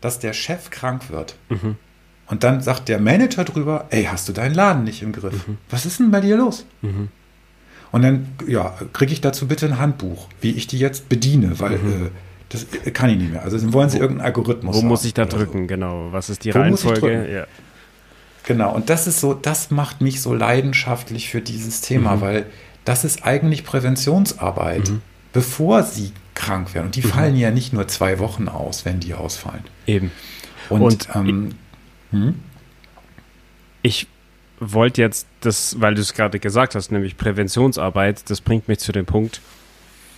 [0.00, 1.36] dass der Chef krank wird.
[1.48, 1.76] Mhm.
[2.30, 5.48] Und dann sagt der Manager drüber, ey, hast du deinen Laden nicht im Griff?
[5.48, 5.58] Mhm.
[5.68, 6.64] Was ist denn bei dir los?
[6.80, 7.08] Mhm.
[7.92, 11.78] Und dann, ja, kriege ich dazu bitte ein Handbuch, wie ich die jetzt bediene, weil
[11.78, 12.06] mhm.
[12.06, 12.10] äh,
[12.50, 13.42] das kann ich nicht mehr.
[13.42, 14.76] Also dann wollen sie wo, irgendeinen Algorithmus.
[14.76, 15.66] Wo muss ich da drücken, so.
[15.66, 16.08] genau?
[16.12, 17.32] Was ist die wo Reihenfolge?
[17.32, 17.46] Ja.
[18.44, 22.20] Genau, und das ist so, das macht mich so leidenschaftlich für dieses Thema, mhm.
[22.20, 22.46] weil
[22.84, 25.02] das ist eigentlich Präventionsarbeit, mhm.
[25.32, 26.86] bevor sie krank werden.
[26.86, 27.10] Und die mhm.
[27.10, 29.64] fallen ja nicht nur zwei Wochen aus, wenn die ausfallen.
[29.86, 30.10] Eben.
[30.68, 31.54] Und, und ähm,
[32.10, 32.34] hm?
[33.82, 34.06] Ich
[34.60, 38.92] wollte jetzt das, weil du es gerade gesagt hast, nämlich Präventionsarbeit, das bringt mich zu
[38.92, 39.40] dem Punkt,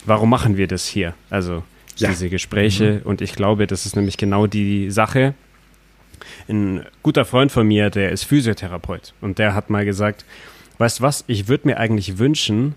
[0.04, 1.14] warum machen wir das hier?
[1.30, 1.62] Also
[1.96, 2.08] ja.
[2.08, 3.02] diese Gespräche mhm.
[3.02, 5.34] und ich glaube, das ist nämlich genau die Sache.
[6.48, 10.24] Ein guter Freund von mir, der ist Physiotherapeut und der hat mal gesagt,
[10.78, 12.74] weißt du was, ich würde mir eigentlich wünschen,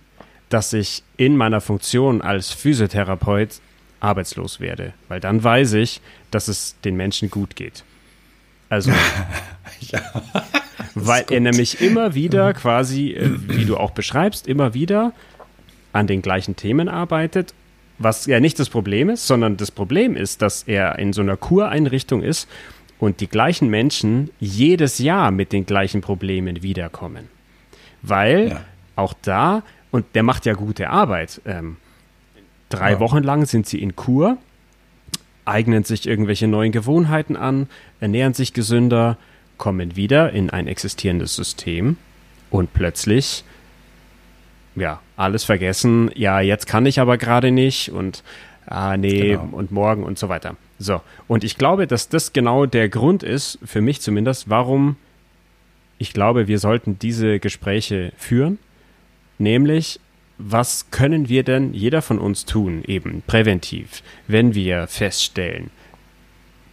[0.50, 3.60] dass ich in meiner Funktion als Physiotherapeut
[4.00, 7.84] arbeitslos werde, weil dann weiß ich, dass es den Menschen gut geht.
[8.76, 8.92] Also,
[9.80, 10.02] ja,
[10.96, 15.14] weil er nämlich immer wieder quasi, äh, wie du auch beschreibst, immer wieder
[15.94, 17.54] an den gleichen Themen arbeitet,
[18.00, 21.38] was ja nicht das Problem ist, sondern das Problem ist, dass er in so einer
[21.38, 22.50] Kureinrichtung ist
[23.00, 27.30] und die gleichen Menschen jedes Jahr mit den gleichen Problemen wiederkommen.
[28.02, 28.62] Weil ja.
[28.98, 31.78] auch da, und der macht ja gute Arbeit, ähm,
[32.68, 33.00] drei ja.
[33.00, 34.38] Wochen lang sind sie in Kur
[35.46, 37.68] eignen sich irgendwelche neuen Gewohnheiten an,
[38.00, 39.18] ernähren sich gesünder,
[39.58, 41.98] kommen wieder in ein existierendes System
[42.50, 43.44] und plötzlich,
[44.76, 48.24] ja, alles vergessen, ja, jetzt kann ich aber gerade nicht und
[48.66, 49.50] ah, nee, genau.
[49.52, 50.56] und morgen und so weiter.
[50.78, 54.98] So, und ich glaube, dass das genau der Grund ist, für mich zumindest, warum
[55.98, 58.60] ich glaube, wir sollten diese Gespräche führen,
[59.38, 60.00] nämlich
[60.38, 65.70] was können wir denn jeder von uns tun, eben präventiv, wenn wir feststellen,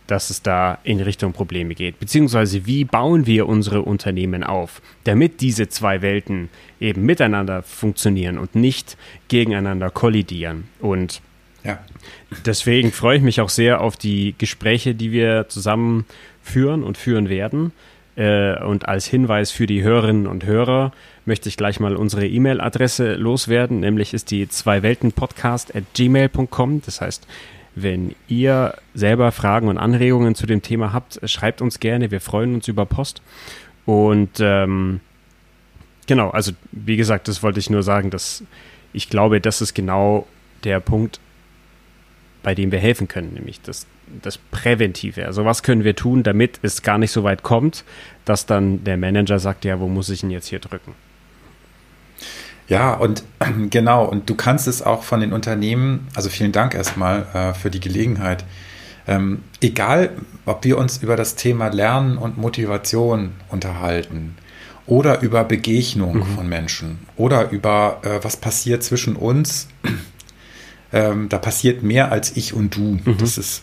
[0.08, 2.00] dass es da in Richtung Probleme geht?
[2.00, 6.48] Beziehungsweise wie bauen wir unsere Unternehmen auf, damit diese zwei Welten
[6.80, 8.96] eben miteinander funktionieren und nicht
[9.28, 10.64] gegeneinander kollidieren?
[10.80, 11.22] Und
[11.64, 11.78] ja.
[12.44, 16.04] deswegen freue ich mich auch sehr auf die Gespräche, die wir zusammen
[16.42, 17.72] führen und führen werden.
[18.16, 20.92] Äh, und als Hinweis für die Hörerinnen und Hörer
[21.24, 26.82] möchte ich gleich mal unsere E-Mail-Adresse loswerden, nämlich ist die zweiweltenpodcast at gmail.com.
[26.84, 27.26] Das heißt,
[27.74, 32.10] wenn ihr selber Fragen und Anregungen zu dem Thema habt, schreibt uns gerne.
[32.10, 33.22] Wir freuen uns über Post.
[33.86, 35.00] Und ähm,
[36.06, 38.44] genau, also wie gesagt, das wollte ich nur sagen, dass
[38.92, 40.26] ich glaube, das ist genau
[40.64, 41.18] der Punkt,
[42.42, 43.86] bei dem wir helfen können, nämlich das,
[44.22, 45.26] das Präventive.
[45.26, 47.84] Also was können wir tun, damit es gar nicht so weit kommt,
[48.24, 50.94] dass dann der Manager sagt, ja, wo muss ich denn jetzt hier drücken?
[52.68, 53.24] Ja, und
[53.70, 57.70] genau, und du kannst es auch von den Unternehmen, also vielen Dank erstmal äh, für
[57.70, 58.44] die Gelegenheit.
[59.06, 60.10] Ähm, egal,
[60.46, 64.36] ob wir uns über das Thema Lernen und Motivation unterhalten
[64.86, 66.24] oder über Begegnung mhm.
[66.24, 69.68] von Menschen oder über äh, was passiert zwischen uns,
[70.92, 73.00] ähm, da passiert mehr als ich und du.
[73.04, 73.16] Mhm.
[73.18, 73.62] Das ist,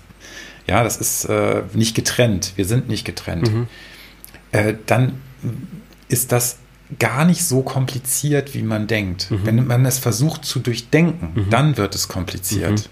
[0.70, 2.54] ja, das ist äh, nicht getrennt.
[2.56, 3.52] Wir sind nicht getrennt.
[3.52, 3.68] Mhm.
[4.52, 5.20] Äh, dann
[6.10, 6.60] ist das
[7.00, 9.32] gar nicht so kompliziert, wie man denkt.
[9.32, 9.46] Mhm.
[9.46, 11.50] Wenn man es versucht zu durchdenken, mhm.
[11.50, 12.72] dann wird es kompliziert.
[12.72, 12.86] Mhm.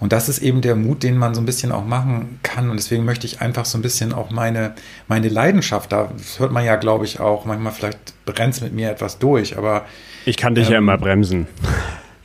[0.00, 2.68] Und das ist eben der Mut, den man so ein bisschen auch machen kann.
[2.68, 4.74] Und deswegen möchte ich einfach so ein bisschen auch meine,
[5.06, 9.20] meine Leidenschaft, da hört man ja, glaube ich, auch, manchmal vielleicht brennt mit mir etwas
[9.20, 9.86] durch, aber.
[10.24, 11.46] Ich kann dich ähm, ja immer bremsen.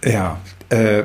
[0.05, 0.39] Ja,
[0.69, 1.03] äh,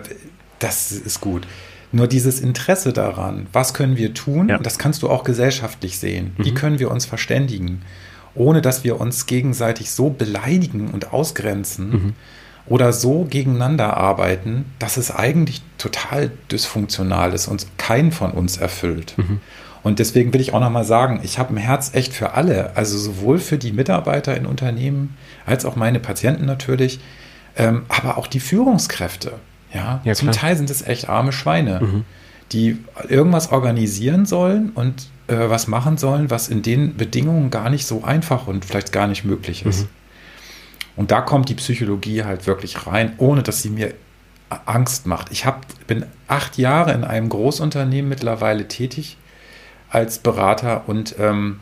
[0.58, 1.46] das ist gut.
[1.92, 4.58] Nur dieses Interesse daran, was können wir tun, ja.
[4.58, 6.32] das kannst du auch gesellschaftlich sehen.
[6.38, 6.54] Wie mhm.
[6.54, 7.82] können wir uns verständigen?
[8.34, 12.12] ohne dass wir uns gegenseitig so beleidigen und ausgrenzen mhm.
[12.66, 19.14] oder so gegeneinander arbeiten, dass es eigentlich total dysfunktional ist und keinen von uns erfüllt.
[19.16, 19.40] Mhm.
[19.82, 22.96] Und deswegen will ich auch nochmal sagen, ich habe ein Herz echt für alle, also
[22.96, 27.00] sowohl für die Mitarbeiter in Unternehmen als auch meine Patienten natürlich,
[27.56, 29.32] ähm, aber auch die Führungskräfte.
[29.74, 32.04] Ja, ja zum Teil sind es echt arme Schweine, mhm.
[32.52, 37.86] die irgendwas organisieren sollen und äh, was machen sollen, was in den Bedingungen gar nicht
[37.86, 39.82] so einfach und vielleicht gar nicht möglich ist.
[39.82, 39.88] Mhm.
[40.94, 43.94] Und da kommt die Psychologie halt wirklich rein, ohne dass sie mir
[44.66, 45.32] Angst macht.
[45.32, 49.16] Ich hab, bin acht Jahre in einem Großunternehmen mittlerweile tätig
[49.88, 51.60] als Berater und ähm,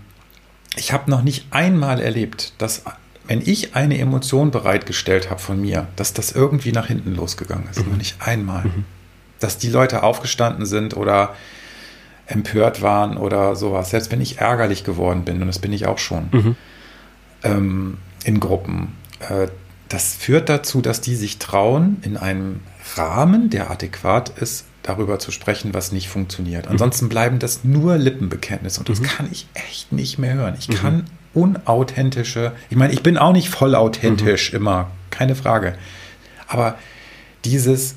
[0.77, 2.85] ich habe noch nicht einmal erlebt, dass
[3.31, 7.79] wenn ich eine Emotion bereitgestellt habe von mir, dass das irgendwie nach hinten losgegangen ist.
[7.79, 7.93] Mhm.
[7.93, 8.65] Noch nicht einmal.
[8.65, 8.85] Mhm.
[9.39, 11.37] Dass die Leute aufgestanden sind oder
[12.27, 13.91] empört waren oder sowas.
[13.91, 16.57] Selbst wenn ich ärgerlich geworden bin, und das bin ich auch schon, mhm.
[17.45, 18.97] ähm, in Gruppen.
[19.21, 19.47] Äh,
[19.89, 22.59] das führt dazu, dass die sich trauen, in einem
[22.97, 26.67] Rahmen, der adäquat ist, darüber zu sprechen, was nicht funktioniert.
[26.67, 26.73] Mhm.
[26.73, 29.05] Ansonsten bleiben das nur Lippenbekenntnisse und das mhm.
[29.05, 30.57] kann ich echt nicht mehr hören.
[30.59, 30.75] Ich mhm.
[30.75, 34.57] kann unauthentische, ich meine, ich bin auch nicht voll authentisch mhm.
[34.57, 35.75] immer, keine Frage.
[36.49, 36.77] Aber
[37.45, 37.95] dieses,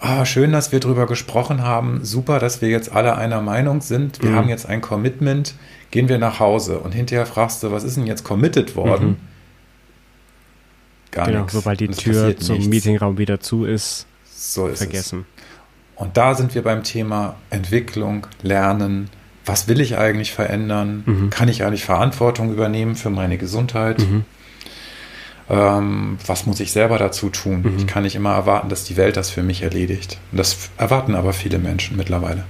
[0.00, 4.22] ah, schön, dass wir darüber gesprochen haben, super, dass wir jetzt alle einer Meinung sind,
[4.22, 4.34] wir mhm.
[4.36, 5.54] haben jetzt ein Commitment,
[5.90, 9.08] gehen wir nach Hause und hinterher fragst du, was ist denn jetzt committed worden?
[9.08, 9.16] Mhm.
[11.10, 11.52] Gar genau, nichts.
[11.54, 12.68] Sobald die Tür zum nichts.
[12.68, 15.24] Meetingraum wieder zu ist, so ist vergessen.
[15.34, 16.02] Es.
[16.02, 19.10] Und da sind wir beim Thema Entwicklung, Lernen.
[19.48, 21.02] Was will ich eigentlich verändern?
[21.06, 21.30] Mhm.
[21.30, 23.98] Kann ich eigentlich Verantwortung übernehmen für meine Gesundheit?
[23.98, 24.24] Mhm
[25.50, 27.62] ähm, was muss ich selber dazu tun?
[27.62, 27.78] Mhm.
[27.78, 30.18] Ich kann nicht immer erwarten, dass die Welt das für mich erledigt.
[30.30, 32.44] Und das erwarten aber viele Menschen mittlerweile.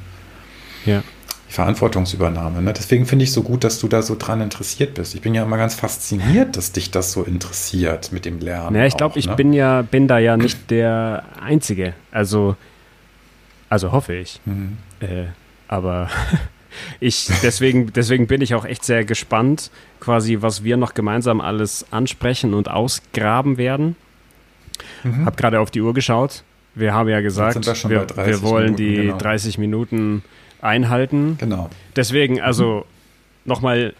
[0.85, 1.03] Ja.
[1.49, 2.61] Die Verantwortungsübernahme.
[2.61, 2.73] Ne?
[2.73, 5.15] Deswegen finde ich so gut, dass du da so dran interessiert bist.
[5.15, 8.77] Ich bin ja immer ganz fasziniert, dass dich das so interessiert mit dem Lernen.
[8.77, 9.37] Ja, ich glaube, ich ne?
[9.37, 11.95] bin ja, bin da ja nicht der Einzige.
[12.11, 12.57] Also,
[13.69, 14.41] also hoffe ich.
[14.45, 14.77] Mhm.
[15.01, 15.27] Äh,
[15.69, 16.11] aber
[17.01, 21.87] ich, deswegen, deswegen bin ich auch echt sehr gespannt, quasi, was wir noch gemeinsam alles
[21.91, 23.97] ansprechen und ausgraben werden.
[25.05, 25.27] Mhm.
[25.27, 26.43] Hab gerade auf die Uhr geschaut.
[26.75, 29.19] Wir haben ja gesagt, wir, wir, wollen Minuten, die genau.
[29.19, 30.23] 30 Minuten
[30.61, 31.37] einhalten.
[31.39, 31.71] Genau.
[31.97, 32.83] Deswegen, also mhm.
[33.45, 33.95] nochmal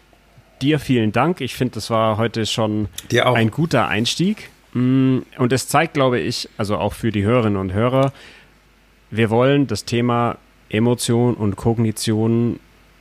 [0.61, 1.41] dir vielen Dank.
[1.41, 4.49] Ich finde, das war heute schon ein guter Einstieg.
[4.73, 8.13] Mm, und es zeigt, glaube ich, also auch für die Hörerinnen und Hörer,
[9.11, 10.37] wir wollen das Thema
[10.69, 12.59] Emotion und Kognition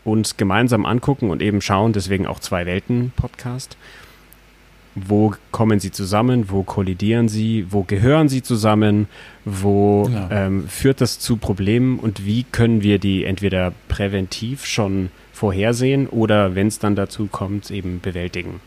[0.09, 3.77] uns gemeinsam angucken und eben schauen, deswegen auch zwei Welten Podcast.
[4.95, 6.51] Wo kommen sie zusammen?
[6.51, 7.67] Wo kollidieren sie?
[7.71, 9.07] Wo gehören sie zusammen?
[9.45, 10.29] Wo genau.
[10.31, 11.99] ähm, führt das zu Problemen?
[11.99, 17.71] Und wie können wir die entweder präventiv schon vorhersehen oder, wenn es dann dazu kommt,
[17.71, 18.61] eben bewältigen?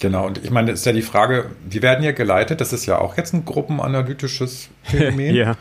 [0.00, 2.98] Genau, und ich meine, ist ja die Frage, wir werden ja geleitet, das ist ja
[2.98, 5.34] auch jetzt ein gruppenanalytisches Phänomen.
[5.34, 5.56] ja.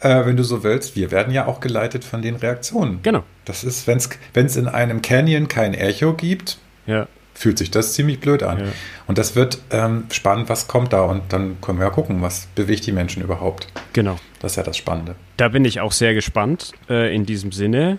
[0.00, 3.00] Äh, wenn du so willst, wir werden ja auch geleitet von den Reaktionen.
[3.02, 3.24] Genau.
[3.44, 3.98] Das ist, wenn
[4.46, 7.06] es in einem Canyon kein Echo gibt, Ja.
[7.34, 8.58] fühlt sich das ziemlich blöd an.
[8.60, 8.64] Ja.
[9.06, 11.02] Und das wird ähm, spannend, was kommt da.
[11.02, 13.68] Und dann können wir ja gucken, was bewegt die Menschen überhaupt.
[13.92, 14.16] Genau.
[14.40, 15.14] Das ist ja das Spannende.
[15.36, 17.98] Da bin ich auch sehr gespannt äh, in diesem Sinne.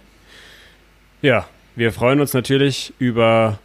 [1.22, 3.60] Ja, wir freuen uns natürlich über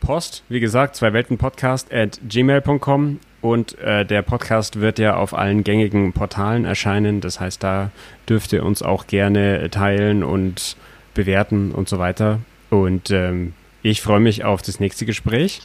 [0.00, 0.42] Post.
[0.48, 5.64] Wie gesagt, zwei Welten Podcast at gmail.com und äh, der Podcast wird ja auf allen
[5.64, 7.20] gängigen Portalen erscheinen.
[7.20, 7.90] Das heißt, da
[8.28, 10.76] dürft ihr uns auch gerne teilen und
[11.14, 12.38] bewerten und so weiter.
[12.70, 13.52] Und ähm,
[13.82, 15.60] ich freue mich auf das nächste Gespräch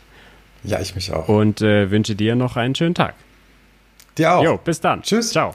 [0.63, 1.29] Ja, ich mich auch.
[1.29, 3.13] und äh, wünsche dir noch einen schönen Tag.
[4.17, 4.43] Dir auch.
[4.43, 5.03] Jo, bis dann.
[5.03, 5.29] Tschüss.
[5.31, 5.53] Ciao.